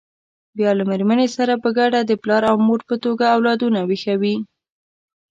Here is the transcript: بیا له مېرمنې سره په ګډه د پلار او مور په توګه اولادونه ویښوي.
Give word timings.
بیا 0.57 0.71
له 0.77 0.83
مېرمنې 0.89 1.27
سره 1.37 1.53
په 1.63 1.69
ګډه 1.77 1.99
د 2.05 2.11
پلار 2.21 2.43
او 2.51 2.57
مور 2.65 2.81
په 2.89 2.95
توګه 3.03 3.25
اولادونه 3.35 3.79
ویښوي. 3.89 4.35